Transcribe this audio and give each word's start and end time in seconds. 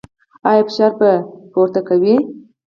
ایا 0.49 0.61
فشار 0.67 0.91
به 0.99 1.11
چیک 1.53 1.75
کوئ؟ 1.87 2.13